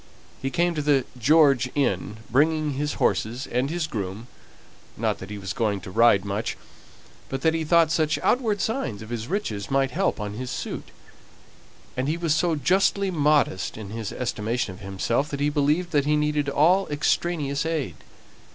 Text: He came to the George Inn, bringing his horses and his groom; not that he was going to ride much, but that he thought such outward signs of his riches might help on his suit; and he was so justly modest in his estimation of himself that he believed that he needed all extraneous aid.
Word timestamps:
He 0.41 0.49
came 0.49 0.73
to 0.73 0.81
the 0.81 1.05
George 1.15 1.69
Inn, 1.75 2.17
bringing 2.27 2.71
his 2.73 2.95
horses 2.95 3.45
and 3.45 3.69
his 3.69 3.85
groom; 3.85 4.25
not 4.97 5.19
that 5.19 5.29
he 5.29 5.37
was 5.37 5.53
going 5.53 5.79
to 5.81 5.91
ride 5.91 6.25
much, 6.25 6.57
but 7.29 7.41
that 7.41 7.53
he 7.53 7.63
thought 7.63 7.91
such 7.91 8.17
outward 8.23 8.61
signs 8.61 9.03
of 9.03 9.11
his 9.11 9.27
riches 9.27 9.69
might 9.69 9.91
help 9.91 10.19
on 10.19 10.33
his 10.33 10.49
suit; 10.49 10.89
and 11.95 12.07
he 12.07 12.17
was 12.17 12.33
so 12.33 12.55
justly 12.55 13.11
modest 13.11 13.77
in 13.77 13.91
his 13.91 14.11
estimation 14.11 14.73
of 14.73 14.79
himself 14.79 15.29
that 15.29 15.39
he 15.39 15.49
believed 15.49 15.91
that 15.91 16.05
he 16.05 16.15
needed 16.15 16.49
all 16.49 16.87
extraneous 16.87 17.63
aid. 17.63 17.97